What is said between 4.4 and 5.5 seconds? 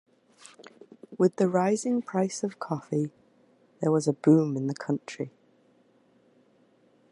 in the country.